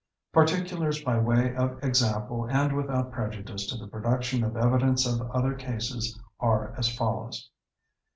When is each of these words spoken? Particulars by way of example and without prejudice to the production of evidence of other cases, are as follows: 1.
Particulars 0.33 1.03
by 1.03 1.19
way 1.19 1.55
of 1.55 1.77
example 1.83 2.45
and 2.49 2.73
without 2.75 3.11
prejudice 3.11 3.67
to 3.67 3.77
the 3.77 3.85
production 3.85 4.43
of 4.43 4.57
evidence 4.57 5.05
of 5.05 5.29
other 5.29 5.53
cases, 5.53 6.19
are 6.39 6.73
as 6.75 6.91
follows: 6.95 7.51
1. 7.51 7.59